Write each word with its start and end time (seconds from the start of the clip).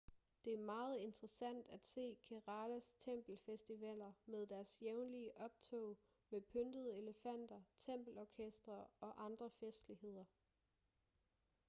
det 0.45 0.53
er 0.53 0.57
meget 0.65 0.99
interessant 0.99 1.67
at 1.69 1.85
se 1.85 2.17
keralas 2.21 2.95
tempelfestivaler 2.99 4.11
med 4.25 4.47
deres 4.47 4.77
jævnlige 4.81 5.37
optog 5.41 5.97
med 6.31 6.41
pyntede 6.41 6.97
elefanter 6.97 7.61
tempelorkestre 7.77 8.85
og 8.99 9.25
andre 9.25 9.49
festligheder 9.59 10.25